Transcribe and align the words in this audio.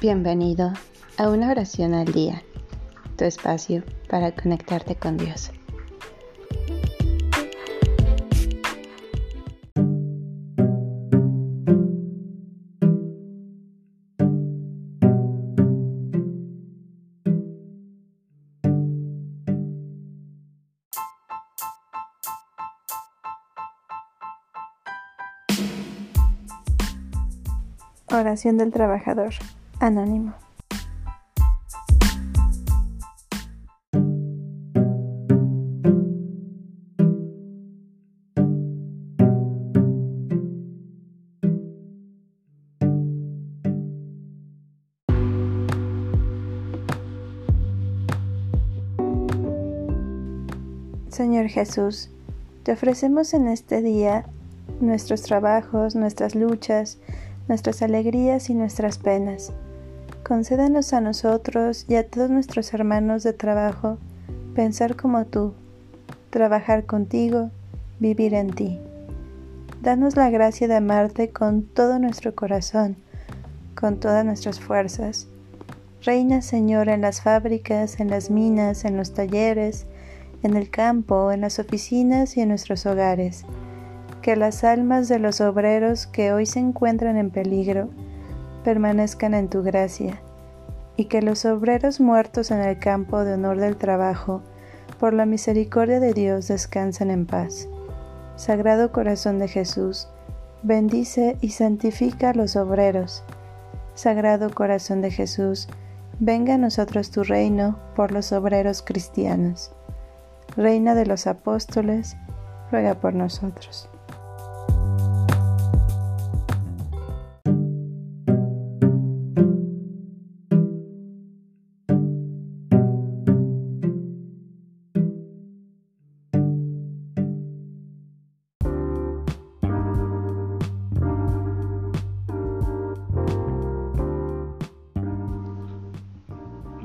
Bienvenido 0.00 0.72
a 1.16 1.28
una 1.28 1.50
oración 1.50 1.92
al 1.92 2.12
día, 2.12 2.44
tu 3.16 3.24
espacio 3.24 3.82
para 4.08 4.30
conectarte 4.30 4.94
con 4.94 5.16
Dios. 5.16 5.50
Oración 28.12 28.58
del 28.58 28.70
trabajador. 28.70 29.34
Anónimo. 29.80 30.34
Señor 51.08 51.48
Jesús, 51.48 52.10
te 52.62 52.72
ofrecemos 52.72 53.34
en 53.34 53.48
este 53.48 53.82
día 53.82 54.24
nuestros 54.80 55.22
trabajos, 55.22 55.96
nuestras 55.96 56.34
luchas, 56.34 56.98
nuestras 57.48 57.82
alegrías 57.82 58.50
y 58.50 58.54
nuestras 58.54 58.98
penas. 58.98 59.52
Concédanos 60.24 60.92
a 60.92 61.00
nosotros 61.00 61.86
y 61.88 61.94
a 61.94 62.06
todos 62.06 62.30
nuestros 62.30 62.72
hermanos 62.74 63.22
de 63.22 63.32
trabajo 63.32 63.98
pensar 64.54 64.96
como 64.96 65.24
tú, 65.24 65.54
trabajar 66.30 66.84
contigo, 66.84 67.50
vivir 67.98 68.34
en 68.34 68.50
ti. 68.50 68.78
Danos 69.80 70.16
la 70.16 70.28
gracia 70.30 70.68
de 70.68 70.76
amarte 70.76 71.30
con 71.30 71.62
todo 71.62 71.98
nuestro 71.98 72.34
corazón, 72.34 72.96
con 73.74 74.00
todas 74.00 74.24
nuestras 74.24 74.60
fuerzas. 74.60 75.28
Reina 76.02 76.42
Señor 76.42 76.88
en 76.88 77.00
las 77.00 77.22
fábricas, 77.22 78.00
en 78.00 78.10
las 78.10 78.30
minas, 78.30 78.84
en 78.84 78.96
los 78.96 79.14
talleres, 79.14 79.86
en 80.42 80.56
el 80.56 80.70
campo, 80.70 81.32
en 81.32 81.40
las 81.40 81.58
oficinas 81.58 82.36
y 82.36 82.42
en 82.42 82.48
nuestros 82.48 82.86
hogares 82.86 83.44
que 84.22 84.36
las 84.36 84.64
almas 84.64 85.08
de 85.08 85.18
los 85.18 85.40
obreros 85.40 86.06
que 86.06 86.32
hoy 86.32 86.46
se 86.46 86.58
encuentran 86.58 87.16
en 87.16 87.30
peligro 87.30 87.88
permanezcan 88.68 89.32
en 89.32 89.48
tu 89.48 89.62
gracia, 89.62 90.20
y 90.94 91.06
que 91.06 91.22
los 91.22 91.46
obreros 91.46 92.00
muertos 92.00 92.50
en 92.50 92.60
el 92.60 92.78
campo 92.78 93.24
de 93.24 93.32
honor 93.32 93.58
del 93.58 93.78
trabajo, 93.78 94.42
por 95.00 95.14
la 95.14 95.24
misericordia 95.24 96.00
de 96.00 96.12
Dios, 96.12 96.48
descansen 96.48 97.10
en 97.10 97.24
paz. 97.24 97.66
Sagrado 98.36 98.92
Corazón 98.92 99.38
de 99.38 99.48
Jesús, 99.48 100.10
bendice 100.62 101.38
y 101.40 101.52
santifica 101.52 102.28
a 102.28 102.34
los 102.34 102.56
obreros. 102.56 103.24
Sagrado 103.94 104.50
Corazón 104.50 105.00
de 105.00 105.12
Jesús, 105.12 105.66
venga 106.20 106.56
a 106.56 106.58
nosotros 106.58 107.10
tu 107.10 107.24
reino 107.24 107.78
por 107.96 108.12
los 108.12 108.32
obreros 108.32 108.82
cristianos. 108.82 109.72
Reina 110.58 110.94
de 110.94 111.06
los 111.06 111.26
apóstoles, 111.26 112.18
ruega 112.70 112.96
por 113.00 113.14
nosotros. 113.14 113.88